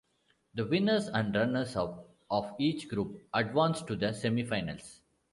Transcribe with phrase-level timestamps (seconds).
[0.55, 5.01] The winners and runners-up of each group advance to the semifinals.